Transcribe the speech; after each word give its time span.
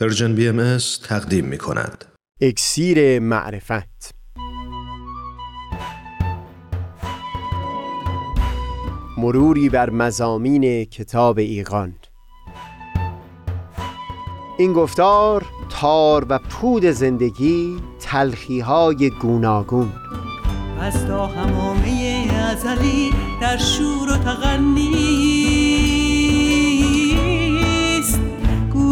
Persian 0.00 0.34
BMS 0.34 0.78
تقدیم 1.08 1.44
می 1.44 1.58
کند. 1.58 2.04
اکسیر 2.40 3.18
معرفت. 3.18 4.14
مروری 9.18 9.68
بر 9.68 9.90
مضامین 9.90 10.84
کتاب 10.84 11.38
ایقان 11.38 11.94
این 14.58 14.72
گفتار 14.72 15.46
تار 15.68 16.26
و 16.28 16.38
پود 16.38 16.84
زندگی 16.84 17.76
تلخی 18.00 18.60
های 18.60 19.10
گوناگون. 19.10 19.92
از 20.80 21.06
تا 21.06 21.26
حمامه 21.26 22.28
ازلی 22.50 23.10
در 23.40 23.56
شور 23.56 24.12
و 24.12 24.16
تغنی‌ست 24.16 25.47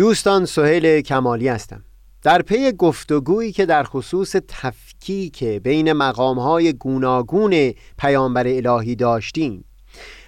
دوستان 0.00 0.44
سهیل 0.44 1.00
کمالی 1.00 1.48
هستم. 1.48 1.84
در 2.22 2.42
پی 2.42 2.72
گفتگویی 2.72 3.52
که 3.52 3.66
در 3.66 3.84
خصوص 3.84 4.36
تفکیک 4.48 5.44
بین 5.44 5.92
مقامهای 5.92 6.72
گوناگون 6.72 7.74
پیامبر 7.98 8.46
الهی 8.46 8.94
داشتیم 8.96 9.64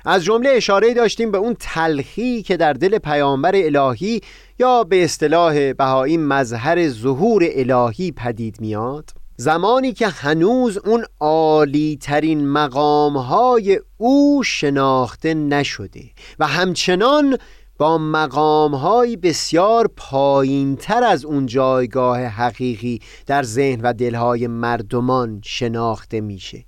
از 0.05 0.25
جمله 0.25 0.51
اشاره 0.51 0.95
داشتیم 0.95 1.31
به 1.31 1.39
اون 1.39 1.57
تلخی 1.61 2.43
که 2.43 2.57
در 2.57 2.73
دل 2.73 2.99
پیامبر 2.99 3.53
الهی 3.55 4.21
یا 4.59 4.85
به 4.85 5.05
اصطلاح 5.05 5.73
بهایی 5.73 6.17
مظهر 6.17 6.89
ظهور 6.89 7.45
الهی 7.53 8.13
پدید 8.13 8.61
میاد 8.61 9.11
زمانی 9.37 9.93
که 9.93 10.09
هنوز 10.09 10.79
اون 10.79 11.05
عالی 11.21 11.99
ترین 12.03 12.49
مقام 12.49 13.17
های 13.17 13.81
او 13.97 14.43
شناخته 14.45 15.35
نشده 15.35 16.03
و 16.39 16.47
همچنان 16.47 17.39
با 17.79 17.99
مقام 17.99 18.75
های 18.75 19.17
بسیار 19.17 19.91
پایین 19.97 20.77
تر 20.77 21.05
از 21.05 21.25
اون 21.25 21.47
جایگاه 21.47 22.25
حقیقی 22.25 23.01
در 23.27 23.43
ذهن 23.43 23.81
و 23.81 23.93
دلهای 23.93 24.47
مردمان 24.47 25.41
شناخته 25.45 26.21
میشه. 26.21 26.65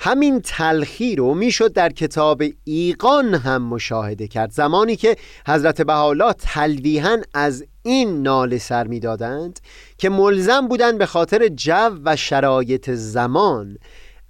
همین 0.00 0.40
تلخی 0.40 1.16
رو 1.16 1.34
می‌شد 1.34 1.72
در 1.72 1.92
کتاب 1.92 2.42
ایقان 2.64 3.34
هم 3.34 3.62
مشاهده 3.62 4.28
کرد. 4.28 4.50
زمانی 4.50 4.96
که 4.96 5.16
حضرت 5.46 5.82
بهاءالله 5.82 6.32
تلویحا 6.32 7.18
از 7.34 7.64
این 7.82 8.22
ناله 8.22 8.58
سر 8.58 8.86
می‌دادند 8.86 9.60
که 9.98 10.08
ملزم 10.08 10.68
بودند 10.68 10.98
به 10.98 11.06
خاطر 11.06 11.48
جو 11.48 11.98
و 12.04 12.16
شرایط 12.16 12.90
زمان 12.90 13.78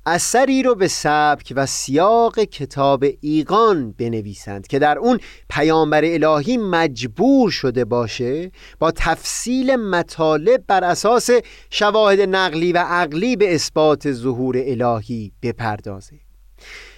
اثری 0.06 0.62
رو 0.62 0.74
به 0.74 0.88
سبک 0.88 1.52
و 1.56 1.66
سیاق 1.66 2.38
کتاب 2.40 3.04
ایقان 3.20 3.92
بنویسند 3.92 4.66
که 4.66 4.78
در 4.78 4.98
اون 4.98 5.20
پیامبر 5.50 6.04
الهی 6.04 6.56
مجبور 6.56 7.50
شده 7.50 7.84
باشه 7.84 8.50
با 8.78 8.90
تفصیل 8.90 9.76
مطالب 9.76 10.64
بر 10.66 10.84
اساس 10.84 11.30
شواهد 11.70 12.20
نقلی 12.20 12.72
و 12.72 12.78
عقلی 12.78 13.36
به 13.36 13.54
اثبات 13.54 14.12
ظهور 14.12 14.56
الهی 14.58 15.32
بپردازه. 15.42 16.20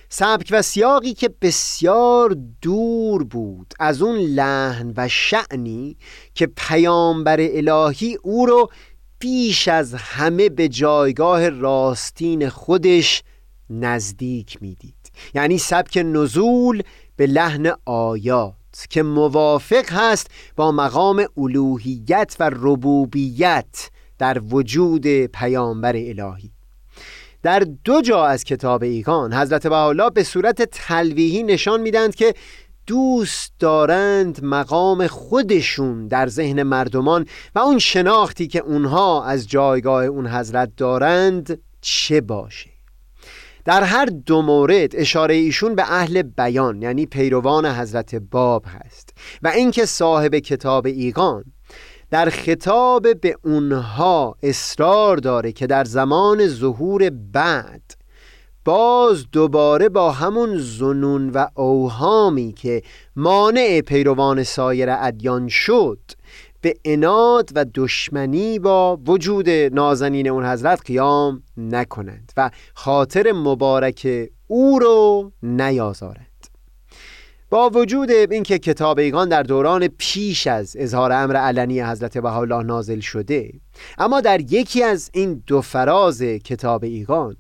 سبک 0.09 0.49
و 0.51 0.63
سیاقی 0.63 1.15
که 1.15 1.31
بسیار 1.43 2.37
دور 2.63 3.25
بود 3.25 3.75
از 3.81 4.03
اون 4.03 4.17
لحن 4.17 4.93
و 4.97 5.09
شعنی 5.09 5.97
که 6.35 6.47
پیامبر 6.47 7.37
الهی 7.41 8.19
او 8.23 8.47
رو 8.47 8.71
بیش 9.19 9.69
از 9.69 9.95
همه 9.95 10.49
به 10.49 10.69
جایگاه 10.69 11.49
راستین 11.49 12.49
خودش 12.49 13.23
نزدیک 13.71 14.59
می‌دید. 14.63 14.95
یعنی 15.35 15.59
سبک 15.59 15.99
نزول 16.05 16.83
به 17.17 17.27
لحن 17.27 17.73
آیات 17.85 18.55
که 18.91 19.03
موافق 19.03 19.85
هست 19.93 20.31
با 20.57 20.73
مقام 20.73 21.25
الوهیت 21.37 22.37
و 22.41 22.51
ربوبیت 22.55 23.91
در 24.19 24.41
وجود 24.51 25.07
پیامبر 25.27 25.97
الهی. 25.97 26.51
در 27.43 27.59
دو 27.85 28.03
جا 28.03 28.27
از 28.27 28.45
کتاب 28.45 28.83
ایگان 28.83 29.35
حضرت 29.35 29.67
بهاءالله 29.67 30.11
به 30.11 30.23
صورت 30.23 30.63
تلویحی 30.63 31.43
نشان 31.43 31.81
میدند 31.81 32.15
که 32.15 32.35
دوست 32.87 33.53
دارند 33.59 34.45
مقام 34.45 35.07
خودشون 35.07 36.09
در 36.09 36.29
ذهن 36.29 36.63
مردمان 36.63 37.27
و 37.55 37.59
اون 37.59 37.79
شناختی 37.79 38.47
که 38.47 38.59
اونها 38.59 39.25
از 39.25 39.49
جایگاه 39.49 40.05
اون 40.05 40.27
حضرت 40.27 40.71
دارند 40.77 41.61
چه 41.81 42.21
باشه. 42.21 42.71
در 43.65 43.83
هر 43.83 44.07
دو 44.07 44.43
مورد 44.43 44.97
اشاره 44.97 45.35
ایشون 45.35 45.75
به 45.75 45.93
اهل 45.93 46.23
بیان 46.23 46.83
یعنی 46.83 47.07
پیروان 47.07 47.67
حضرت 47.67 48.15
باب 48.15 48.65
هست 48.67 49.11
و 49.43 49.49
اینکه 49.49 49.87
صاحب 49.87 50.35
کتاب 50.35 50.87
ایقان 50.87 51.45
در 52.11 52.31
خطاب 52.31 53.21
به 53.21 53.37
اونها 53.45 54.37
اصرار 54.43 55.17
داره 55.17 55.53
که 55.53 55.67
در 55.67 55.85
زمان 55.85 56.47
ظهور 56.47 57.11
بعد 57.11 57.96
باز 58.67 59.27
دوباره 59.33 59.89
با 59.89 60.13
همون 60.13 60.59
زنون 60.59 61.31
و 61.31 61.47
اوهامی 61.55 62.53
که 62.53 62.83
مانع 63.17 63.81
پیروان 63.81 64.43
سایر 64.43 64.89
ادیان 64.91 65.49
شد 65.49 65.99
به 66.61 66.75
اناد 66.85 67.51
و 67.55 67.67
دشمنی 67.75 68.59
با 68.59 68.99
وجود 69.07 69.49
نازنین 69.51 70.29
اون 70.29 70.47
حضرت 70.47 70.83
قیام 70.87 71.43
نکنند 71.57 72.33
و 72.37 72.51
خاطر 72.75 73.33
مبارک 73.33 74.29
او 74.47 74.79
رو 74.79 75.33
نیازارند. 75.43 76.27
با 77.51 77.71
وجود 77.71 78.11
اینکه 78.11 78.59
کتاب 78.59 78.99
ایگان 78.99 79.29
در 79.29 79.43
دوران 79.43 79.89
پیش 79.89 80.47
از 80.47 80.77
اظهار 80.79 81.13
امر 81.13 81.37
علنی 81.37 81.81
حضرت 81.81 82.19
بهاءالله 82.19 82.63
نازل 82.63 83.01
شده 83.01 83.53
اما 83.99 84.21
در 84.21 84.41
یکی 84.41 84.83
از 84.83 85.11
این 85.15 85.43
دو 85.47 85.61
فراز 85.61 86.23
کتاب 86.23 86.85
ایگان 86.85 87.37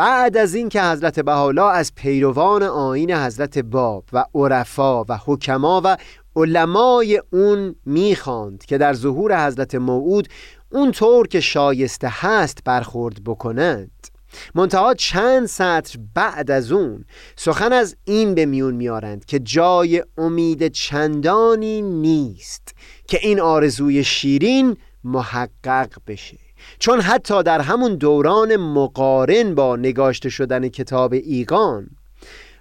بعد 0.00 0.36
از 0.36 0.54
اینکه 0.54 0.82
حضرت 0.82 1.20
بهاءالله 1.20 1.70
از 1.72 1.94
پیروان 1.94 2.62
آین 2.62 3.10
حضرت 3.10 3.58
باب 3.58 4.04
و 4.12 4.24
عرفا 4.34 5.04
و 5.04 5.18
حکما 5.26 5.80
و 5.84 5.96
علمای 6.36 7.22
اون 7.32 7.74
می‌خواند 7.86 8.64
که 8.64 8.78
در 8.78 8.92
ظهور 8.92 9.46
حضرت 9.46 9.74
موعود 9.74 10.28
اون 10.70 10.92
طور 10.92 11.28
که 11.28 11.40
شایسته 11.40 12.08
هست 12.10 12.58
برخورد 12.64 13.24
بکنند. 13.24 14.06
منتها 14.54 14.94
چند 14.94 15.46
سطر 15.46 15.98
بعد 16.14 16.50
از 16.50 16.72
اون 16.72 17.04
سخن 17.36 17.72
از 17.72 17.96
این 18.04 18.34
به 18.34 18.46
میون 18.46 18.74
میارند 18.74 19.24
که 19.24 19.38
جای 19.38 20.04
امید 20.18 20.68
چندانی 20.68 21.82
نیست 21.82 22.74
که 23.08 23.18
این 23.22 23.40
آرزوی 23.40 24.04
شیرین 24.04 24.76
محقق 25.04 25.90
بشه. 26.06 26.49
چون 26.78 27.00
حتی 27.00 27.42
در 27.42 27.60
همون 27.60 27.94
دوران 27.94 28.56
مقارن 28.56 29.54
با 29.54 29.76
نگاشته 29.76 30.28
شدن 30.28 30.68
کتاب 30.68 31.12
ایگان 31.12 31.90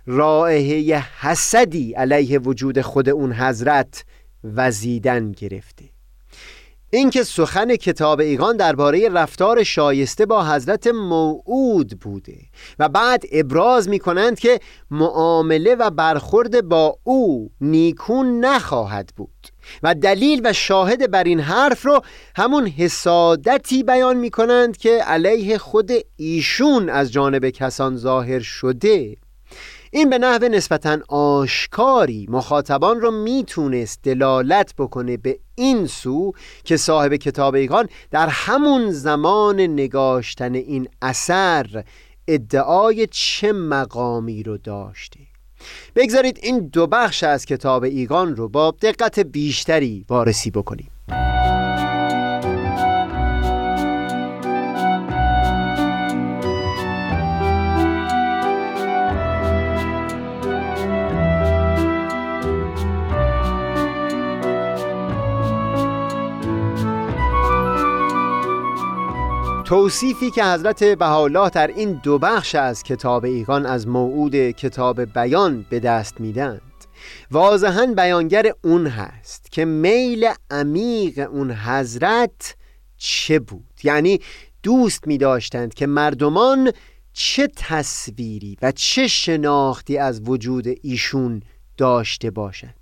رائحه 0.05 1.03
حسدی 1.19 1.93
علیه 1.93 2.39
وجود 2.39 2.81
خود 2.81 3.09
اون 3.09 3.33
حضرت 3.33 4.05
وزیدن 4.43 5.31
گرفته. 5.31 5.98
اینکه 6.91 7.23
سخن 7.23 7.75
کتاب 7.75 8.19
ایگان 8.19 8.57
درباره 8.57 9.09
رفتار 9.09 9.63
شایسته 9.63 10.25
با 10.25 10.45
حضرت 10.45 10.87
موعود 10.87 11.99
بوده 11.99 12.37
و 12.79 12.89
بعد 12.89 13.23
ابراز 13.31 13.89
می 13.89 13.99
کنند 13.99 14.39
که 14.39 14.59
معامله 14.91 15.75
و 15.75 15.89
برخورد 15.89 16.67
با 16.67 16.97
او 17.03 17.51
نیکون 17.61 18.45
نخواهد 18.45 19.13
بود 19.15 19.47
و 19.83 19.95
دلیل 19.95 20.41
و 20.43 20.53
شاهد 20.53 21.11
بر 21.11 21.23
این 21.23 21.39
حرف 21.39 21.85
رو 21.85 22.01
همون 22.35 22.67
حسادتی 22.67 23.83
بیان 23.83 24.17
می 24.17 24.29
کنند 24.29 24.77
که 24.77 24.89
علیه 24.89 25.57
خود 25.57 25.91
ایشون 26.15 26.89
از 26.89 27.11
جانب 27.11 27.49
کسان 27.49 27.97
ظاهر 27.97 28.39
شده. 28.39 29.15
این 29.91 30.09
به 30.09 30.17
نحو 30.17 30.43
نسبتا 30.43 30.97
آشکاری 31.09 32.27
مخاطبان 32.29 33.01
رو 33.01 33.11
می‌تونست 33.11 33.99
دلالت 34.03 34.73
بکنه 34.77 35.17
به 35.17 35.39
این 35.55 35.87
سو 35.87 36.31
که 36.63 36.77
صاحب 36.77 37.15
کتاب 37.15 37.55
ایگان 37.55 37.89
در 38.11 38.27
همون 38.27 38.91
زمان 38.91 39.59
نگاشتن 39.59 40.55
این 40.55 40.87
اثر 41.01 41.83
ادعای 42.27 43.07
چه 43.11 43.51
مقامی 43.51 44.43
رو 44.43 44.57
داشته. 44.57 45.19
بگذارید 45.95 46.39
این 46.43 46.59
دو 46.59 46.87
بخش 46.87 47.23
از 47.23 47.45
کتاب 47.45 47.83
ایگان 47.83 48.35
رو 48.35 48.49
با 48.49 48.75
دقت 48.81 49.19
بیشتری 49.19 50.05
وارسی 50.09 50.51
بکنیم. 50.51 50.91
توصیفی 69.69 70.31
که 70.31 70.45
حضرت 70.45 70.83
بهاءالله 70.83 71.49
در 71.49 71.67
این 71.67 71.99
دو 72.03 72.19
بخش 72.19 72.55
از 72.55 72.83
کتاب 72.83 73.25
ایگان 73.25 73.65
از 73.65 73.87
موعود 73.87 74.35
کتاب 74.35 75.01
بیان 75.01 75.65
به 75.69 75.79
دست 75.79 76.21
میدند 76.21 76.61
واضحا 77.31 77.85
بیانگر 77.85 78.53
اون 78.63 78.87
هست 78.87 79.51
که 79.51 79.65
میل 79.65 80.29
عمیق 80.51 81.29
اون 81.31 81.51
حضرت 81.51 82.55
چه 82.97 83.39
بود؟ 83.39 83.79
یعنی 83.83 84.19
دوست 84.63 85.07
می 85.07 85.17
داشتند 85.17 85.73
که 85.73 85.87
مردمان 85.87 86.71
چه 87.13 87.49
تصویری 87.55 88.57
و 88.61 88.71
چه 88.71 89.07
شناختی 89.07 89.97
از 89.97 90.21
وجود 90.25 90.65
ایشون 90.81 91.41
داشته 91.77 92.31
باشند. 92.31 92.78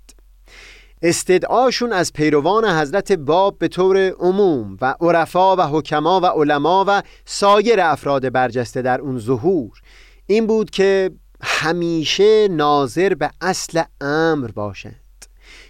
استدعاشون 1.02 1.92
از 1.92 2.12
پیروان 2.12 2.64
حضرت 2.64 3.12
باب 3.12 3.58
به 3.58 3.68
طور 3.68 3.98
عموم 4.18 4.76
و 4.80 4.94
عرفا 5.00 5.56
و 5.56 5.60
حکما 5.60 6.20
و 6.20 6.26
علما 6.26 6.84
و 6.88 7.02
سایر 7.24 7.80
افراد 7.80 8.32
برجسته 8.32 8.82
در 8.82 9.00
اون 9.00 9.18
ظهور. 9.18 9.80
این 10.26 10.46
بود 10.46 10.70
که 10.70 11.10
همیشه 11.42 12.48
ناظر 12.48 13.14
به 13.14 13.30
اصل 13.40 13.82
امر 14.00 14.50
باشند 14.50 14.94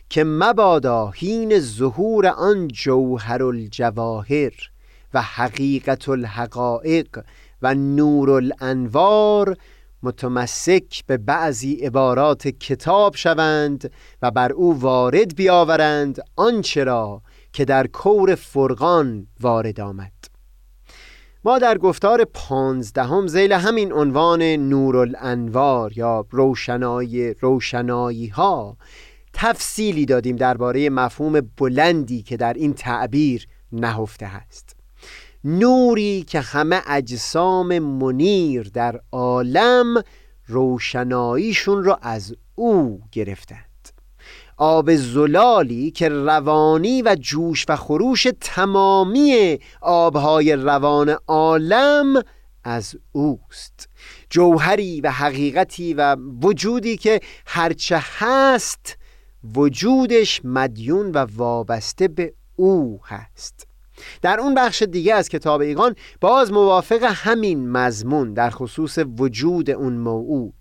که 0.08 0.24
مبادا 0.24 1.10
حین 1.10 1.60
ظهور 1.60 2.26
آن 2.26 2.68
جوهر 2.68 3.42
الجواهر 3.42 4.52
و 5.14 5.22
حقیقت 5.22 6.08
الحقائق 6.08 7.24
و 7.62 7.74
نور 7.74 8.30
الانوار 8.30 9.56
متمسک 10.02 11.06
به 11.06 11.16
بعضی 11.16 11.74
عبارات 11.74 12.48
کتاب 12.48 13.16
شوند 13.16 13.90
و 14.22 14.30
بر 14.30 14.52
او 14.52 14.80
وارد 14.80 15.36
بیاورند 15.36 16.18
آنچه 16.36 16.84
را 16.84 17.22
که 17.52 17.64
در 17.64 17.86
کور 17.86 18.34
فرقان 18.34 19.26
وارد 19.40 19.80
آمد. 19.80 20.12
ما 21.44 21.58
در 21.58 21.78
گفتار 21.78 22.24
پانزدهم 22.24 23.26
زیل 23.26 23.52
همین 23.52 23.92
عنوان 23.92 24.42
نور 24.42 24.96
الانوار 24.96 25.98
یا 25.98 26.26
روشنایی 26.30 27.34
روشنایی 27.34 28.26
ها 28.26 28.76
تفصیلی 29.32 30.06
دادیم 30.06 30.36
درباره 30.36 30.90
مفهوم 30.90 31.40
بلندی 31.40 32.22
که 32.22 32.36
در 32.36 32.52
این 32.52 32.74
تعبیر 32.74 33.46
نهفته 33.72 34.26
است. 34.26 34.77
نوری 35.44 36.22
که 36.22 36.40
همه 36.40 36.82
اجسام 36.86 37.78
منیر 37.78 38.70
در 38.74 39.00
عالم 39.12 40.02
روشناییشون 40.46 41.84
را 41.84 41.98
از 42.02 42.34
او 42.54 43.00
گرفتند. 43.12 43.64
آب 44.56 44.94
زلالی 44.94 45.90
که 45.90 46.08
روانی 46.08 47.02
و 47.02 47.16
جوش 47.20 47.64
و 47.68 47.76
خروش 47.76 48.26
تمامی 48.40 49.58
آبهای 49.80 50.52
روان 50.52 51.16
عالم 51.26 52.22
از 52.64 52.96
اوست. 53.12 53.88
جوهری 54.30 55.00
و 55.00 55.10
حقیقتی 55.10 55.94
و 55.94 56.16
وجودی 56.42 56.96
که 56.96 57.20
هرچه 57.46 58.00
هست 58.18 58.98
وجودش 59.54 60.40
مدیون 60.44 61.10
و 61.10 61.26
وابسته 61.36 62.08
به 62.08 62.34
او 62.56 63.00
هست. 63.04 63.67
در 64.22 64.40
اون 64.40 64.54
بخش 64.54 64.82
دیگه 64.82 65.14
از 65.14 65.28
کتاب 65.28 65.60
ایگان 65.60 65.94
باز 66.20 66.52
موافق 66.52 67.02
همین 67.02 67.70
مضمون 67.70 68.34
در 68.34 68.50
خصوص 68.50 68.98
وجود 69.18 69.70
اون 69.70 69.92
موعود. 69.92 70.54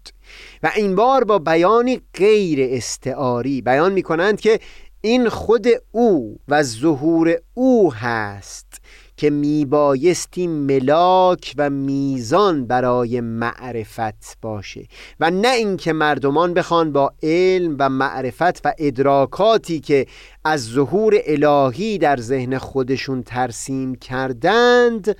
و 0.63 0.71
این 0.75 0.95
بار 0.95 1.23
با 1.23 1.39
بیانی 1.39 2.01
غیر 2.13 2.59
استعاری 2.71 3.61
بیان 3.61 3.93
می 3.93 4.03
کنند 4.03 4.41
که 4.41 4.59
این 5.01 5.29
خود 5.29 5.67
او 5.91 6.39
و 6.47 6.63
ظهور 6.63 7.35
او 7.53 7.93
هست. 7.93 8.81
که 9.17 9.29
میبایستی 9.29 10.47
ملاک 10.47 11.53
و 11.57 11.69
میزان 11.69 12.67
برای 12.67 13.21
معرفت 13.21 14.37
باشه 14.41 14.87
و 15.19 15.31
نه 15.31 15.47
اینکه 15.47 15.93
مردمان 15.93 16.53
بخوان 16.53 16.91
با 16.91 17.13
علم 17.23 17.75
و 17.79 17.89
معرفت 17.89 18.65
و 18.65 18.73
ادراکاتی 18.77 19.79
که 19.79 20.07
از 20.43 20.65
ظهور 20.65 21.15
الهی 21.25 21.97
در 21.97 22.17
ذهن 22.17 22.57
خودشون 22.57 23.23
ترسیم 23.23 23.95
کردند 23.95 25.17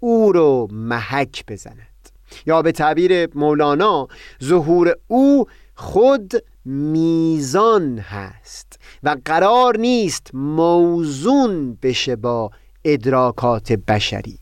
او 0.00 0.32
رو 0.32 0.68
محک 0.72 1.44
بزنند 1.48 2.10
یا 2.46 2.62
به 2.62 2.72
تعبیر 2.72 3.36
مولانا 3.36 4.08
ظهور 4.44 4.96
او 5.08 5.46
خود 5.74 6.32
میزان 6.64 7.98
هست 7.98 8.78
و 9.02 9.16
قرار 9.24 9.76
نیست 9.76 10.30
موزون 10.34 11.78
بشه 11.82 12.16
با 12.16 12.50
ادراکات 12.84 13.72
بشری. 13.72 14.38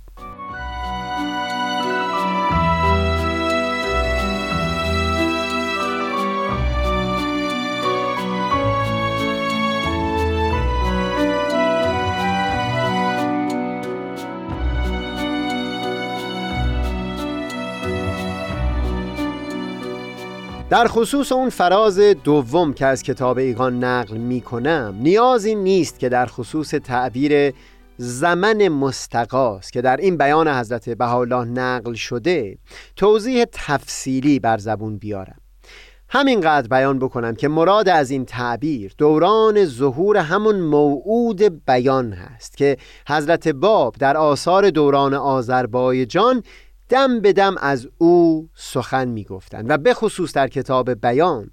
در 20.71 20.87
خصوص 20.87 21.33
اون 21.33 21.49
فراز 21.49 21.99
دوم 21.99 22.73
که 22.73 22.87
از 22.87 23.03
کتاب 23.03 23.39
ایگان 23.39 23.85
نقل 23.85 24.17
می 24.17 24.41
کنم 24.41 24.99
نیازی 25.01 25.55
نیست 25.55 25.99
که 25.99 26.09
در 26.09 26.27
خصوص 26.27 26.71
تعبیر 26.71 27.55
زمن 28.01 28.69
مستقاس 28.69 29.71
که 29.71 29.83
در 29.83 29.97
این 29.97 30.17
بیان 30.17 30.49
حضرت 30.49 30.91
بهاءالله 30.91 31.45
نقل 31.45 31.95
شده 31.95 32.59
توضیح 32.97 33.45
تفصیلی 33.53 34.39
بر 34.39 34.59
زبون 34.59 34.99
بیارم. 34.99 35.41
همینقدر 36.09 36.69
بیان 36.69 36.99
بکنم 36.99 37.35
که 37.35 37.49
مراد 37.49 37.89
از 37.89 38.11
این 38.11 38.25
تعبیر 38.25 38.95
دوران 38.99 39.65
ظهور 39.65 40.17
همون 40.17 40.61
موعود 40.61 41.65
بیان 41.67 42.13
هست 42.13 42.57
که 42.57 42.77
حضرت 43.09 43.49
باب 43.49 43.95
در 43.99 44.17
آثار 44.17 44.71
دوران 44.71 45.15
آذربایجان 45.15 46.43
دم 46.89 47.21
به 47.21 47.33
دم 47.33 47.55
از 47.61 47.89
او 47.99 48.49
سخن 48.55 49.09
می‌گفتند 49.09 49.71
و 49.71 49.79
به 49.79 49.95
خصوص 49.95 50.33
در 50.33 50.49
کتاب 50.49 50.91
بیان 50.91 51.51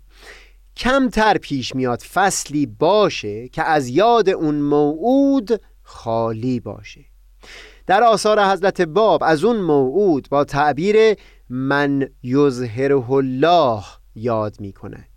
کمتر 0.77 1.37
پیش 1.37 1.75
میاد 1.75 1.99
فصلی 1.99 2.65
باشه 2.65 3.47
که 3.47 3.63
از 3.63 3.87
یاد 3.87 4.29
اون 4.29 4.55
موعود 4.55 5.61
خالی 5.85 6.59
باشه. 6.59 7.05
در 7.87 8.03
آثار 8.03 8.43
حضرت 8.45 8.81
باب 8.81 9.23
از 9.23 9.43
اون 9.43 9.55
موعود 9.55 10.27
با 10.29 10.43
تعبیر 10.43 10.95
من 11.49 12.09
یظهره 12.23 13.11
الله 13.11 13.83
یاد 14.15 14.55
می 14.59 14.73
کند 14.73 15.09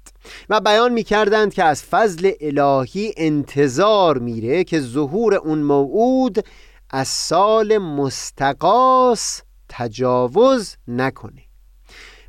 و 0.49 0.61
بیان 0.61 0.93
می 0.93 1.03
کردند 1.03 1.55
که 1.55 1.65
از 1.65 1.83
فضل 1.83 2.33
الهی 2.41 3.15
انتظار 3.17 4.19
میره 4.19 4.65
که 4.65 4.81
ظهور 4.81 5.35
اون 5.35 5.59
موعود 5.59 6.47
از 6.91 7.09
سال 7.09 7.79
مستقاس 7.79 9.43
تجاوز 9.69 10.77
نکنه. 10.89 11.48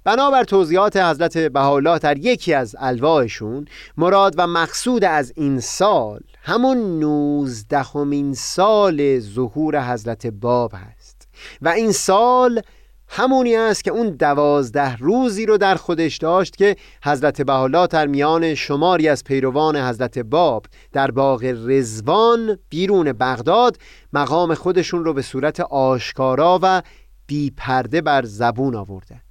بنابر 0.09 0.43
توضیحات 0.43 0.97
حضرت 0.97 1.37
بهاءالله 1.37 1.99
در 1.99 2.17
یکی 2.17 2.53
از 2.53 2.75
الواحشون 2.79 3.65
مراد 3.97 4.35
و 4.37 4.47
مقصود 4.47 5.03
از 5.03 5.33
این 5.35 5.59
سال 5.59 6.19
همون 6.43 6.99
نوزدهمین 6.99 8.33
سال 8.33 9.19
ظهور 9.19 9.93
حضرت 9.93 10.27
باب 10.27 10.71
هست. 10.75 11.27
و 11.61 11.69
این 11.69 11.91
سال 11.91 12.61
همونی 13.07 13.55
است 13.55 13.83
که 13.83 13.91
اون 13.91 14.09
دوازده 14.09 14.97
روزی 14.97 15.45
رو 15.45 15.57
در 15.57 15.75
خودش 15.75 16.17
داشت 16.17 16.55
که 16.55 16.75
حضرت 17.03 17.41
بهاءالله 17.41 17.87
در 17.87 18.07
میان 18.07 18.55
شماری 18.55 19.07
از 19.07 19.23
پیروان 19.23 19.75
حضرت 19.75 20.19
باب 20.19 20.65
در 20.91 21.11
باغ 21.11 21.43
رزوان 21.65 22.57
بیرون 22.69 23.11
بغداد 23.13 23.77
مقام 24.13 24.53
خودشون 24.53 25.05
رو 25.05 25.13
به 25.13 25.21
صورت 25.21 25.59
آشکارا 25.59 26.59
و 26.61 26.81
بی 27.27 27.51
پرده 27.57 28.01
بر 28.01 28.25
زبون 28.25 28.75
آوردند 28.75 29.28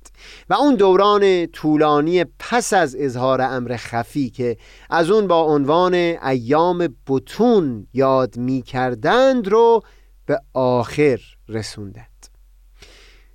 و 0.51 0.55
اون 0.55 0.75
دوران 0.75 1.47
طولانی 1.47 2.25
پس 2.39 2.73
از 2.73 2.97
اظهار 2.99 3.41
امر 3.41 3.77
خفی 3.77 4.31
که 4.31 4.57
از 4.91 5.11
اون 5.11 5.27
با 5.27 5.43
عنوان 5.43 5.95
ایام 5.95 6.97
بتون 7.07 7.87
یاد 7.95 8.37
می 8.37 8.63
کردند 8.63 9.49
رو 9.49 9.83
به 10.27 10.41
آخر 10.55 11.21
رسوندند. 11.49 12.09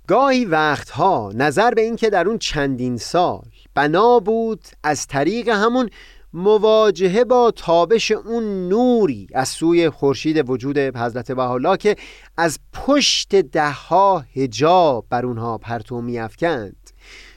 گاهی 0.06 0.44
وقتها 0.44 1.32
نظر 1.34 1.70
به 1.70 1.82
اینکه 1.82 2.10
در 2.10 2.28
اون 2.28 2.38
چندین 2.38 2.96
سال 2.96 3.48
بنا 3.74 4.18
بود 4.18 4.64
از 4.82 5.06
طریق 5.06 5.48
همون 5.48 5.90
مواجهه 6.36 7.24
با 7.24 7.50
تابش 7.50 8.10
اون 8.12 8.68
نوری 8.68 9.26
از 9.34 9.48
سوی 9.48 9.90
خورشید 9.90 10.50
وجود 10.50 10.78
حضرت 10.78 11.32
بهاءالله 11.32 11.76
که 11.76 11.96
از 12.36 12.58
پشت 12.72 13.36
دهها 13.36 14.24
هجاب 14.34 15.06
بر 15.10 15.26
اونها 15.26 15.58
پرتو 15.58 16.00
میافکند. 16.00 16.76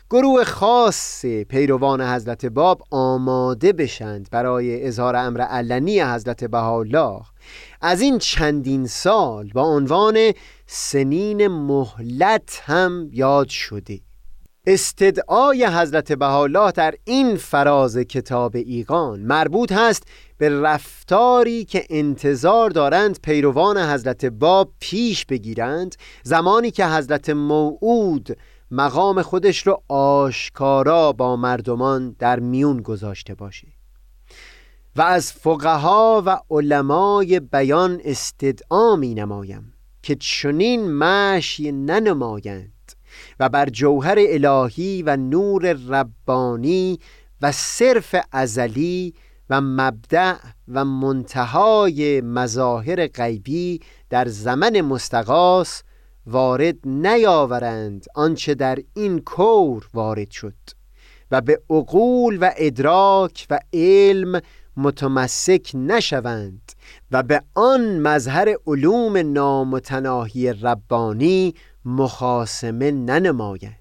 گروه 0.10 0.44
خاص 0.44 1.26
پیروان 1.26 2.02
حضرت 2.02 2.46
باب 2.46 2.82
آماده 2.92 3.74
بشند 3.74 4.28
برای 4.32 4.88
اظهار 4.88 5.16
امر 5.16 5.42
علنی 5.42 6.02
حضرت 6.02 6.44
بهاءالله. 6.44 7.22
از 7.82 8.02
این 8.02 8.18
چندین 8.18 8.88
سال 8.88 9.50
با 9.54 9.62
عنوان 9.62 10.32
سنین 10.68 11.48
مهلت 11.48 12.62
هم 12.64 13.10
یاد 13.12 13.50
شده. 13.50 14.00
استدعای 14.70 15.66
حضرت 15.66 16.12
بهاءالله 16.12 16.72
در 16.72 16.96
این 17.06 17.36
فراز 17.38 17.98
کتاب 17.98 18.56
ایقان 18.56 19.20
مربوط 19.20 19.72
هست 19.72 20.04
به 20.38 20.62
رفتاری 20.62 21.66
که 21.66 21.86
انتظار 21.90 22.70
دارند 22.70 23.20
پیروان 23.22 23.78
حضرت 23.78 24.26
باب 24.26 24.74
پیش 24.80 25.26
بگیرند 25.26 25.96
زمانی 26.24 26.72
که 26.72 26.86
حضرت 26.86 27.30
موعود 27.30 28.38
مقام 28.72 29.22
خودش 29.22 29.68
رو 29.68 29.84
آشکارا 29.88 31.12
با 31.14 31.36
مردمان 31.36 32.16
در 32.20 32.40
میون 32.40 32.82
گذاشته 32.82 33.36
باشه. 33.36 33.68
و 34.96 35.02
از 35.02 35.34
فقها 35.34 36.24
و 36.26 36.40
علمای 36.50 37.40
بیان 37.40 38.02
استدعا 38.04 38.96
می 38.96 39.14
نمایم 39.14 39.74
که 40.04 40.16
چنین 40.16 40.92
مشی 40.94 41.72
ننمایند. 41.72 42.77
و 43.40 43.50
بر 43.50 43.70
جوهر 43.70 44.18
الهی 44.20 45.04
و 45.04 45.18
نور 45.18 45.74
ربانی 45.74 47.00
و 47.42 47.52
صرف 47.52 48.16
ازلی 48.32 49.14
و 49.50 49.62
مبدع 49.62 50.36
و 50.68 50.86
منتهای 50.86 52.22
مظاهر 52.22 53.08
غیبی 53.08 53.80
در 54.10 54.28
زمن 54.28 54.82
مستقاس 54.82 55.84
وارد 56.28 56.76
نیاورند 56.86 58.06
آنچه 58.16 58.56
در 58.56 58.80
این 58.94 59.20
کور 59.20 59.90
وارد 59.94 60.32
شد 60.32 60.54
و 61.32 61.42
به 61.42 61.62
عقول 61.70 62.38
و 62.42 62.52
ادراک 62.58 63.48
و 63.50 63.60
علم 63.74 64.42
متمسک 64.78 65.72
نشوند 65.74 66.72
و 67.12 67.24
به 67.24 67.42
آن 67.56 68.00
مظهر 68.00 68.56
علوم 68.68 69.18
نامتناهی 69.18 70.54
ربانی 70.54 71.56
مخاسمه 71.88 72.92
ننمایند 72.92 73.77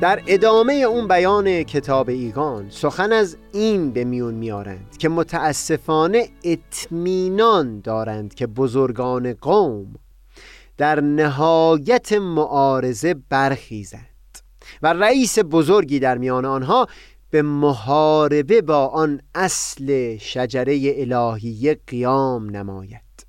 در 0.00 0.22
ادامه 0.26 0.72
اون 0.72 1.08
بیان 1.08 1.62
کتاب 1.62 2.08
ایگان 2.08 2.66
سخن 2.70 3.12
از 3.12 3.36
این 3.52 3.90
به 3.90 4.04
میون 4.04 4.34
میارند 4.34 4.96
که 4.98 5.08
متاسفانه 5.08 6.28
اطمینان 6.44 7.80
دارند 7.80 8.34
که 8.34 8.46
بزرگان 8.46 9.32
قوم 9.32 9.94
در 10.76 11.00
نهایت 11.00 12.12
معارضه 12.12 13.14
برخیزند 13.28 14.38
و 14.82 14.92
رئیس 14.92 15.38
بزرگی 15.38 15.98
در 15.98 16.18
میان 16.18 16.44
آنها 16.44 16.86
به 17.30 17.42
محاربه 17.42 18.62
با 18.62 18.86
آن 18.86 19.20
اصل 19.34 20.16
شجره 20.16 20.94
الهیه 20.96 21.80
قیام 21.86 22.50
نماید 22.50 23.26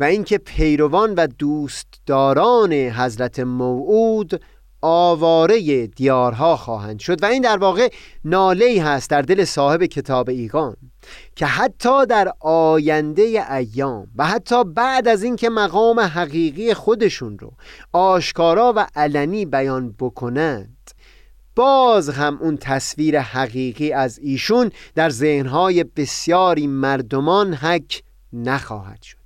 و 0.00 0.04
اینکه 0.04 0.38
پیروان 0.38 1.14
و 1.14 1.26
دوستداران 1.26 2.72
حضرت 2.72 3.40
موعود 3.40 4.40
آواره 4.86 5.86
دیارها 5.86 6.56
خواهند 6.56 6.98
شد 6.98 7.22
و 7.22 7.26
این 7.26 7.42
در 7.42 7.56
واقع 7.56 7.88
ناله 8.24 8.82
هست 8.82 9.10
در 9.10 9.22
دل 9.22 9.44
صاحب 9.44 9.84
کتاب 9.84 10.28
ایگان 10.28 10.76
که 11.36 11.46
حتی 11.46 12.06
در 12.06 12.32
آینده 12.40 13.46
ایام 13.54 14.06
و 14.16 14.26
حتی 14.26 14.64
بعد 14.64 15.08
از 15.08 15.22
اینکه 15.22 15.50
مقام 15.50 16.00
حقیقی 16.00 16.74
خودشون 16.74 17.38
رو 17.38 17.52
آشکارا 17.92 18.72
و 18.76 18.86
علنی 18.96 19.46
بیان 19.46 19.94
بکنند 19.98 20.90
باز 21.56 22.08
هم 22.08 22.38
اون 22.40 22.56
تصویر 22.56 23.20
حقیقی 23.20 23.92
از 23.92 24.18
ایشون 24.18 24.70
در 24.94 25.10
ذهنهای 25.10 25.84
بسیاری 25.84 26.66
مردمان 26.66 27.54
حک 27.54 28.02
نخواهد 28.32 29.02
شد. 29.02 29.23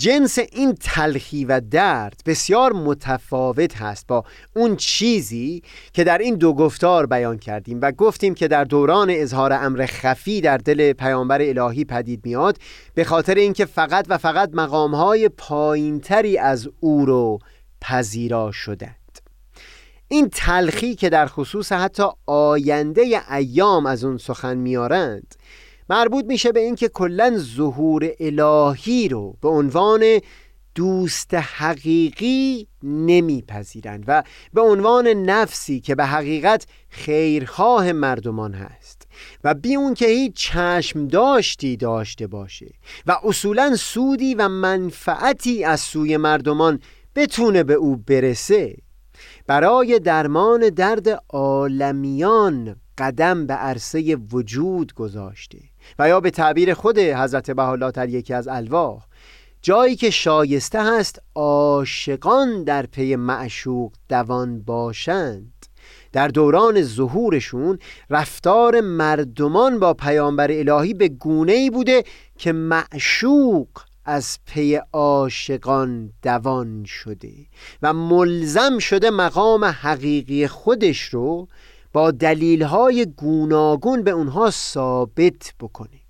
جنس 0.00 0.38
این 0.38 0.74
تلخی 0.74 1.44
و 1.44 1.60
درد 1.70 2.22
بسیار 2.26 2.72
متفاوت 2.72 3.76
هست 3.76 4.06
با 4.06 4.24
اون 4.56 4.76
چیزی 4.76 5.62
که 5.92 6.04
در 6.04 6.18
این 6.18 6.34
دو 6.34 6.52
گفتار 6.54 7.06
بیان 7.06 7.38
کردیم 7.38 7.78
و 7.82 7.92
گفتیم 7.92 8.34
که 8.34 8.48
در 8.48 8.64
دوران 8.64 9.10
اظهار 9.10 9.52
امر 9.52 9.86
خفی 9.86 10.40
در 10.40 10.56
دل 10.56 10.92
پیامبر 10.92 11.42
الهی 11.42 11.84
پدید 11.84 12.20
میاد 12.24 12.56
به 12.94 13.04
خاطر 13.04 13.34
اینکه 13.34 13.64
فقط 13.64 14.06
و 14.08 14.18
فقط 14.18 14.50
مقامهای 14.52 15.28
پایینتری 15.28 16.38
از 16.38 16.68
او 16.80 17.06
رو 17.06 17.38
پذیرا 17.80 18.52
شدند. 18.52 18.96
این 20.08 20.28
تلخی 20.32 20.94
که 20.94 21.08
در 21.08 21.26
خصوص 21.26 21.72
حتی 21.72 22.04
آینده 22.26 23.22
ایام 23.30 23.86
از 23.86 24.04
اون 24.04 24.18
سخن 24.18 24.56
میارند 24.56 25.34
مربوط 25.90 26.24
میشه 26.24 26.52
به 26.52 26.60
اینکه 26.60 26.88
کلا 26.88 27.38
ظهور 27.38 28.10
الهی 28.20 29.08
رو 29.08 29.36
به 29.40 29.48
عنوان 29.48 30.20
دوست 30.74 31.34
حقیقی 31.34 32.68
نمیپذیرند 32.82 34.04
و 34.06 34.22
به 34.54 34.60
عنوان 34.60 35.06
نفسی 35.08 35.80
که 35.80 35.94
به 35.94 36.04
حقیقت 36.04 36.66
خیرخواه 36.88 37.92
مردمان 37.92 38.54
هست 38.54 39.06
و 39.44 39.54
بی 39.54 39.76
اون 39.76 39.94
که 39.94 40.06
هیچ 40.06 40.34
چشم 40.34 41.06
داشتی 41.06 41.76
داشته 41.76 42.26
باشه 42.26 42.70
و 43.06 43.16
اصولا 43.24 43.76
سودی 43.76 44.34
و 44.34 44.48
منفعتی 44.48 45.64
از 45.64 45.80
سوی 45.80 46.16
مردمان 46.16 46.80
بتونه 47.14 47.62
به 47.62 47.74
او 47.74 47.96
برسه 47.96 48.76
برای 49.46 49.98
درمان 49.98 50.68
درد 50.68 51.22
عالمیان 51.28 52.76
قدم 52.98 53.46
به 53.46 53.54
عرصه 53.54 54.16
وجود 54.16 54.94
گذاشته. 54.94 55.69
و 55.98 56.08
یا 56.08 56.20
به 56.20 56.30
تعبیر 56.30 56.74
خود 56.74 56.98
حضرت 56.98 57.50
بهاءالله 57.50 57.90
در 57.90 58.08
یکی 58.08 58.34
از 58.34 58.48
الواح 58.48 59.02
جایی 59.62 59.96
که 59.96 60.10
شایسته 60.10 60.82
هست 60.84 61.22
عاشقان 61.34 62.64
در 62.64 62.86
پی 62.86 63.16
معشوق 63.16 63.92
دوان 64.08 64.62
باشند. 64.62 65.66
در 66.12 66.28
دوران 66.28 66.82
ظهورشون 66.82 67.78
رفتار 68.10 68.80
مردمان 68.80 69.78
با 69.78 69.94
پیامبر 69.94 70.50
الهی 70.50 70.94
به 70.94 71.08
گونه 71.08 71.52
ای 71.52 71.70
بوده 71.70 72.04
که 72.38 72.52
معشوق 72.52 73.68
از 74.04 74.38
پی 74.46 74.80
عاشقان 74.92 76.12
دوان 76.22 76.84
شده 76.84 77.32
و 77.82 77.92
ملزم 77.92 78.78
شده 78.78 79.10
مقام 79.10 79.64
حقیقی 79.64 80.46
خودش 80.46 81.00
رو 81.00 81.48
با 81.92 82.10
دلیلهای 82.10 83.06
گوناگون 83.06 84.02
به 84.02 84.10
اونها 84.10 84.50
ثابت 84.50 85.54
بکنه. 85.60 86.00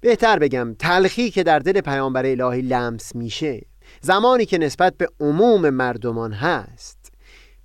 بهتر 0.00 0.38
بگم 0.38 0.74
تلخی 0.78 1.30
که 1.30 1.42
در 1.42 1.58
دل 1.58 1.80
پیامبر 1.80 2.26
الهی 2.26 2.62
لمس 2.62 3.14
میشه 3.14 3.66
زمانی 4.00 4.46
که 4.46 4.58
نسبت 4.58 4.96
به 4.96 5.08
عموم 5.20 5.70
مردمان 5.70 6.32
هست 6.32 7.12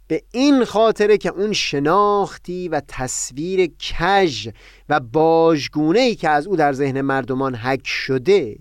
به 0.08 0.24
این 0.32 0.66
خاطره 0.66 1.18
که 1.18 1.30
اون 1.30 1.54
شناختی 1.54 2.70
و 2.70 2.82
تصویر 2.88 3.72
کژ 3.80 4.50
و 4.90 5.00
باجگونه 5.00 6.00
ای 6.00 6.16
که 6.16 6.30
از 6.30 6.48
او 6.48 6.56
در 6.56 6.74
ذهن 6.74 7.02
مردمان 7.02 7.56
حک 7.56 7.88
شده 7.88 8.60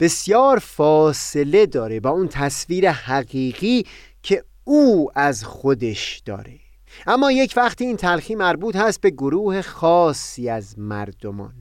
بسیار 0.00 0.58
فاصله 0.58 1.66
داره 1.66 2.00
با 2.00 2.10
اون 2.10 2.28
تصویر 2.28 2.90
حقیقی 2.90 3.86
که 4.22 4.44
او 4.64 5.10
از 5.14 5.44
خودش 5.44 6.22
داره. 6.24 6.58
اما 7.06 7.32
یک 7.32 7.54
وقتی 7.56 7.84
این 7.84 7.96
تلخی 7.96 8.34
مربوط 8.34 8.76
هست 8.76 9.00
به 9.00 9.10
گروه 9.10 9.62
خاصی 9.62 10.48
از 10.48 10.78
مردمان. 10.78 11.54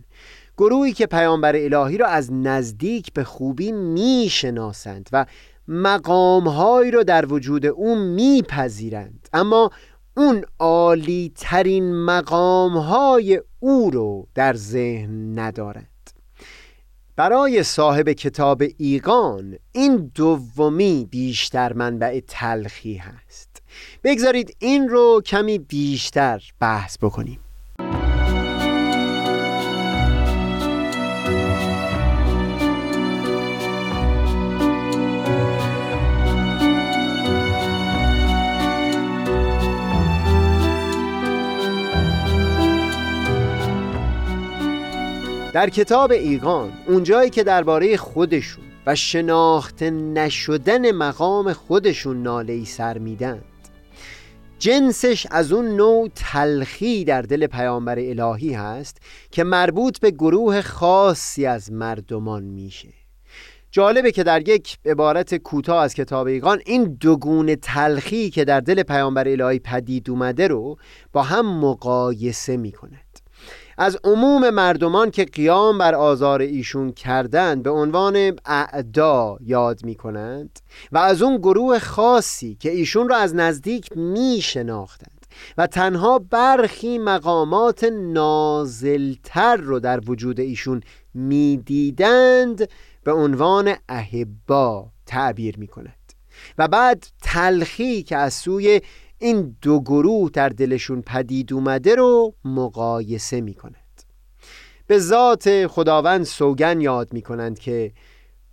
گروهی 0.58 0.94
که 0.94 1.06
پیامبر 1.06 1.56
الهی 1.56 1.98
را 1.98 2.08
از 2.08 2.34
نزدیک 2.34 3.14
به 3.14 3.24
خوبی 3.24 3.72
می‌شناسند 3.72 5.10
و 5.12 5.26
مقامهایی 5.68 6.92
را 6.92 7.04
در 7.04 7.34
وجود 7.34 7.66
او 7.66 7.96
میپذیرند. 7.96 9.30
اما 9.34 9.72
اون 10.18 10.46
عالی 10.60 11.32
ترین 11.36 11.96
مقامهای 11.96 13.42
او 13.60 13.90
رو 13.90 14.28
در 14.36 14.54
ذهن 14.54 15.40
ندارند. 15.40 15.88
برای 17.16 17.64
صاحب 17.64 18.10
کتاب 18.10 18.64
ایقان 18.78 19.58
این 19.72 20.12
دومی 20.16 21.08
بیشتر 21.12 21.74
منبع 21.74 22.20
تلخی 22.28 22.96
هست. 22.96 23.51
بگذارید 24.04 24.56
این 24.60 24.90
رو 24.90 25.22
کمی 25.26 25.60
بیشتر 25.60 26.42
بحث 26.60 26.98
بکنیم. 26.98 27.40
در 45.54 45.70
کتاب 45.70 46.12
ایقان 46.12 46.74
اونجایی 46.88 47.30
که 47.30 47.44
درباره 47.44 47.98
خودشون 47.98 48.64
و 48.86 48.96
شناخته 48.96 49.90
نشدن 49.90 50.92
مقام 50.92 51.54
خودشون 51.54 52.24
ناله 52.24 52.54
ای 52.54 52.66
سر 52.66 52.98
میدند 52.98 53.44
جنسش 54.62 55.28
از 55.32 55.52
اون 55.52 55.76
نوع 55.76 56.10
تلخی 56.16 57.04
در 57.04 57.22
دل 57.22 57.48
پیامبر 57.48 58.00
الهی 58.00 58.54
هست 58.54 58.98
که 59.32 59.44
مربوط 59.44 60.00
به 60.00 60.12
گروه 60.12 60.62
خاصی 60.62 61.46
از 61.46 61.72
مردمان 61.72 62.44
میشه. 62.44 62.90
جالبه 63.72 64.12
که 64.12 64.24
در 64.24 64.50
یک 64.50 64.78
عبارت 64.86 65.36
کوتاه 65.36 65.84
از 65.84 65.94
کتاب 65.94 66.28
ایقان 66.28 66.62
این 66.66 66.84
دوگون 67.00 67.56
تلخی 67.56 68.30
که 68.30 68.46
در 68.46 68.60
دل 68.60 68.84
پیامبر 68.84 69.28
الهی 69.28 69.60
پدید 69.60 70.10
اومده 70.10 70.48
رو 70.48 70.78
با 71.14 71.24
هم 71.24 71.60
مقایسه 71.60 72.58
می‌کنه. 72.58 73.00
از 73.82 73.98
عموم 74.04 74.50
مردمان 74.50 75.12
که 75.12 75.26
قیام 75.26 75.78
بر 75.78 75.96
آزار 75.96 76.42
ایشون 76.42 76.92
کردند 76.92 77.64
به 77.64 77.70
عنوان 77.70 78.36
اعدا 78.46 79.38
یاد 79.42 79.86
می 79.86 79.96
کنند 79.96 80.60
و 80.92 80.98
از 80.98 81.22
اون 81.22 81.38
گروه 81.38 81.80
خاصی 81.80 82.56
که 82.56 82.72
ایشون 82.72 83.10
را 83.10 83.18
از 83.18 83.36
نزدیک 83.36 83.98
می 83.98 84.40
شناختند 84.42 85.26
و 85.58 85.68
تنها 85.68 86.20
برخی 86.20 86.98
مقامات 86.98 87.84
نازلتر 87.84 89.56
رو 89.58 89.80
در 89.80 90.00
وجود 90.10 90.40
ایشون 90.40 90.82
می‌دیدند 91.14 92.70
به 93.04 93.12
عنوان 93.12 93.76
احبا 93.90 94.88
تعبیر 95.06 95.60
می 95.60 95.68
کند 95.68 96.14
و 96.58 96.68
بعد 96.68 97.08
تلخی 97.22 98.04
که 98.04 98.18
از 98.18 98.34
سوی 98.34 98.82
این 99.22 99.56
دو 99.62 99.80
گروه 99.80 100.30
در 100.30 100.50
دلشون 100.50 101.02
پدید 101.02 101.54
اومده 101.54 101.96
رو 101.96 102.34
مقایسه 102.46 103.42
می 103.42 103.54
کند 103.54 104.04
به 104.88 105.00
ذات 105.00 105.68
خداوند 105.68 106.24
سوگن 106.24 106.82
یاد 106.82 107.14
می 107.14 107.22
کنند 107.22 107.60
که 107.60 107.92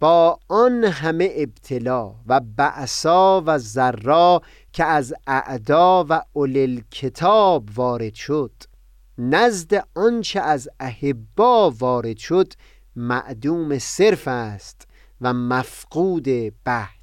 با 0.00 0.38
آن 0.48 0.84
همه 0.84 1.30
ابتلا 1.36 2.14
و 2.26 2.40
بعصا 2.56 3.42
و 3.46 3.58
ذرا 3.58 4.42
که 4.72 4.84
از 4.84 5.14
اعدا 5.26 6.06
و 6.08 6.22
اولل 6.32 6.80
کتاب 6.90 7.68
وارد 7.74 8.14
شد 8.14 8.52
نزد 9.18 9.86
آنچه 9.94 10.40
از 10.40 10.68
احبا 10.80 11.70
وارد 11.70 12.16
شد 12.16 12.52
معدوم 12.96 13.78
صرف 13.78 14.28
است 14.28 14.88
و 15.20 15.32
مفقود 15.32 16.24
به 16.64 16.97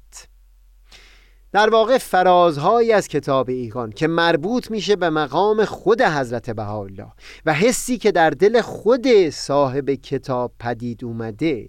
در 1.56 1.70
واقع 1.70 1.98
فرازهایی 1.98 2.92
از 2.92 3.08
کتاب 3.08 3.48
ایقان 3.48 3.92
که 3.92 4.06
مربوط 4.06 4.70
میشه 4.70 4.96
به 4.96 5.10
مقام 5.10 5.64
خود 5.64 6.02
حضرت 6.02 6.50
بهاءالله 6.50 7.12
و 7.46 7.54
حسی 7.54 7.98
که 7.98 8.12
در 8.12 8.30
دل 8.30 8.60
خود 8.60 9.30
صاحب 9.30 9.90
کتاب 9.90 10.52
پدید 10.58 11.04
اومده 11.04 11.68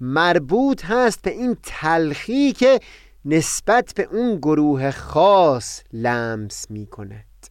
مربوط 0.00 0.84
هست 0.84 1.22
به 1.22 1.30
این 1.30 1.56
تلخی 1.62 2.52
که 2.52 2.80
نسبت 3.24 3.92
به 3.96 4.08
اون 4.12 4.36
گروه 4.36 4.90
خاص 4.90 5.82
لمس 5.92 6.70
می‌کند. 6.70 7.46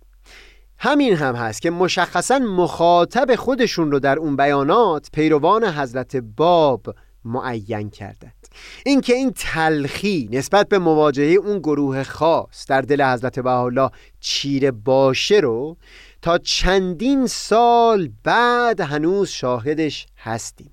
همین 0.78 1.14
هم 1.14 1.36
هست 1.36 1.62
که 1.62 1.70
مشخصا 1.70 2.40
مخاطب 2.40 3.36
خودشون 3.36 3.92
رو 3.92 4.00
در 4.00 4.20
اون 4.20 4.36
بیانات 4.36 5.10
پیروان 5.14 5.66
حضرت 5.66 6.16
باب 6.16 6.96
معین 7.30 7.90
کردند. 7.90 8.48
اینکه 8.86 9.14
این 9.14 9.34
تلخی 9.36 10.30
نسبت 10.32 10.70
به 10.70 10.80
مواجهه 10.80 11.36
اون 11.36 11.60
گروه 11.60 12.04
خاص 12.04 12.66
در 12.68 12.82
دل 12.82 13.04
حضرت 13.04 13.40
بهاءالله 13.40 13.90
چیره 14.20 14.72
باشه 14.72 15.36
رو 15.36 15.78
تا 16.22 16.38
چندین 16.38 17.28
سال 17.28 18.10
بعد 18.24 18.82
هنوز 18.82 19.30
شاهدش 19.30 20.08
هستیم. 20.18 20.72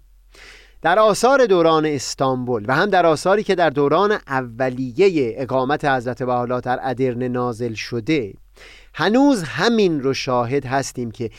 در 0.83 0.99
آثار 0.99 1.47
دوران 1.47 1.87
استانبول 1.87 2.65
و 2.69 2.75
هم 2.75 2.91
در 2.91 3.07
آثاری 3.07 3.43
که 3.43 3.55
در 3.55 3.71
دوران 3.71 4.19
اولیه 4.27 5.35
اقامت 5.37 5.85
حضرت 5.85 6.23
بهاءالله 6.23 6.61
در 6.61 6.79
ادرن 6.83 7.23
نازل 7.23 7.75
شده 7.75 8.35
هنوز 8.95 9.43
همین 9.43 10.01
رو 10.03 10.15
شاهد 10.15 10.67
هستیم 10.67 11.11
که 11.11 11.31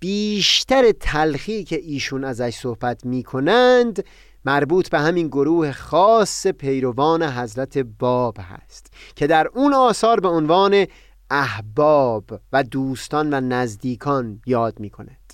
بیشتر 0.00 0.92
تلخی 0.92 1.64
که 1.64 1.76
ایشون 1.76 2.24
ازش 2.24 2.54
صحبت 2.54 3.06
می 3.06 3.22
کنند 3.22 4.04
مربوط 4.44 4.88
به 4.88 5.00
همین 5.00 5.28
گروه 5.28 5.72
خاص 5.72 6.46
پیروان 6.46 7.22
حضرت 7.22 7.78
باب 7.78 8.36
هست 8.40 8.92
که 9.16 9.26
در 9.26 9.48
اون 9.54 9.74
آثار 9.74 10.20
به 10.20 10.28
عنوان 10.28 10.86
احباب 11.30 12.24
و 12.52 12.62
دوستان 12.62 13.34
و 13.34 13.40
نزدیکان 13.40 14.40
یاد 14.46 14.80
می 14.80 14.90
کند 14.90 15.24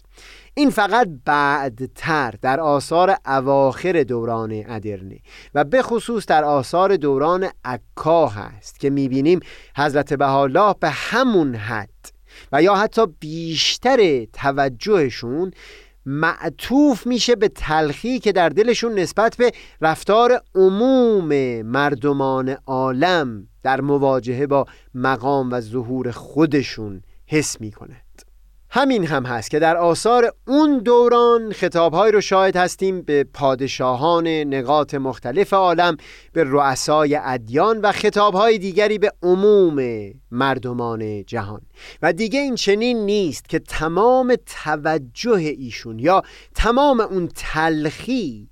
این 0.55 0.71
فقط 0.71 1.09
بعدتر 1.25 2.35
در 2.43 2.61
آثار 2.61 3.17
اواخر 3.27 4.03
دوران 4.03 4.65
ادرنه 4.67 5.19
و 5.55 5.65
به 5.65 5.83
خصوص 5.83 6.27
در 6.27 6.45
آثار 6.45 6.97
دوران 6.97 7.49
عکا 7.65 8.27
هست 8.27 8.81
که 8.81 8.91
می‌بینیم 8.91 9.41
حضرت 9.77 10.13
بهاءالله 10.15 10.75
به 10.81 10.91
همون 10.91 11.55
حد 11.55 11.91
و 12.53 12.63
یا 12.63 12.75
حتی 12.75 13.07
بیشتر 13.21 14.25
توجهشون 14.25 15.51
معطوف 16.11 17.07
میشه 17.07 17.37
به 17.37 17.49
تلخی 17.49 18.19
که 18.19 18.33
در 18.33 18.49
دلشون 18.49 18.99
نسبت 18.99 19.37
به 19.37 19.53
رفتار 19.81 20.43
عموم 20.55 21.63
مردمان 21.63 22.57
عالم 22.67 23.49
در 23.63 23.81
مواجهه 23.81 24.47
با 24.47 24.67
مقام 24.95 25.53
و 25.53 25.61
ظهور 25.61 26.11
خودشون 26.11 27.03
حس 27.27 27.61
می‌کنه. 27.61 27.97
همین 28.73 29.07
هم 29.07 29.27
هست 29.27 29.51
که 29.51 29.59
در 29.59 29.77
آثار 29.77 30.35
اون 30.47 30.79
دوران 30.79 31.53
خطابهایی 31.53 32.13
رو 32.13 32.21
شاهد 32.21 32.57
هستیم 32.57 33.03
به 33.03 33.25
پادشاهان 33.25 34.29
نقاط 34.29 34.95
مختلف 34.95 35.53
عالم 35.53 35.97
به 36.33 36.45
رؤسای 36.45 37.19
ادیان 37.23 37.81
و 37.81 37.93
خطابهای 37.93 38.59
دیگری 38.59 38.99
به 38.99 39.13
عموم 39.23 40.11
مردمان 40.31 41.25
جهان. 41.25 41.61
و 42.03 42.13
دیگه 42.13 42.41
این 42.41 42.55
چنین 42.55 43.07
نیست 43.07 43.49
که 43.49 43.59
تمام 43.59 44.35
توجه 44.47 45.55
ایشون 45.59 45.99
یا 45.99 46.23
تمام 46.55 47.01
اون 47.01 47.29
تلخی 47.37 48.51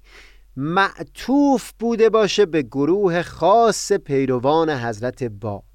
معطوف 0.57 1.72
بوده 1.78 2.11
باشه 2.11 2.46
به 2.46 2.62
گروه 2.62 3.22
خاص 3.22 3.92
پیروان 3.92 4.70
حضرت 4.70 5.24
باب 5.24 5.67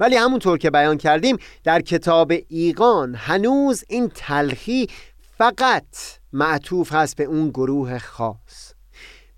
ولی 0.00 0.16
همونطور 0.16 0.58
که 0.58 0.70
بیان 0.70 0.98
کردیم 0.98 1.36
در 1.64 1.80
کتاب 1.80 2.32
ایقان 2.48 3.14
هنوز 3.14 3.84
این 3.88 4.08
تلخی 4.14 4.88
فقط 5.38 5.84
معطوف 6.32 6.92
هست 6.92 7.16
به 7.16 7.24
اون 7.24 7.48
گروه 7.48 7.98
خاص. 7.98 8.72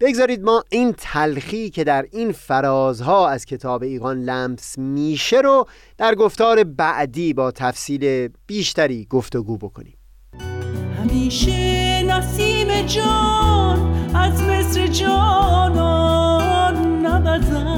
بگذارید 0.00 0.42
ما 0.42 0.64
این 0.70 0.94
تلخی 0.98 1.70
که 1.70 1.84
در 1.84 2.06
این 2.12 2.32
فرازها 2.32 3.28
از 3.28 3.44
کتاب 3.44 3.82
ایقان 3.82 4.22
لمس 4.22 4.78
میشه 4.78 5.40
رو 5.40 5.66
در 5.98 6.14
گفتار 6.14 6.64
بعدی 6.64 7.34
با 7.34 7.50
تفصیل 7.50 8.28
بیشتری 8.46 9.06
گفتگو 9.10 9.56
بکنیم. 9.56 9.96
همیشه 10.98 12.02
نسیم 12.02 12.82
جان 12.86 14.14
از 14.14 14.42
مصر 14.42 14.86
جانان 14.86 16.76
نبزن 17.06 17.71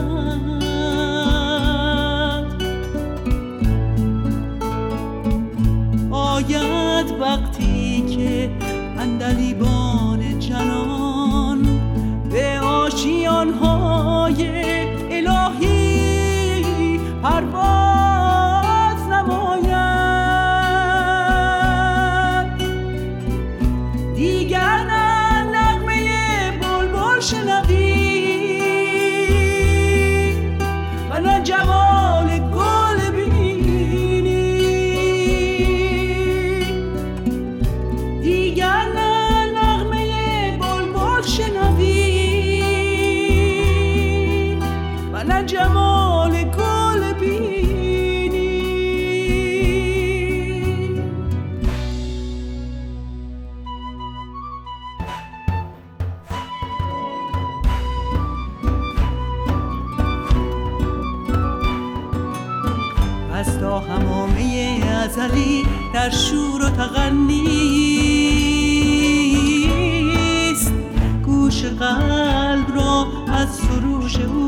taliban. 9.34 9.73